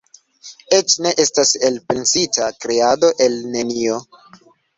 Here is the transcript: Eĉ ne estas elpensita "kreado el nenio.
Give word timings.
Eĉ 0.77 0.95
ne 1.05 1.11
estas 1.23 1.51
elpensita 1.69 2.49
"kreado 2.65 3.13
el 3.27 3.37
nenio. 3.59 4.01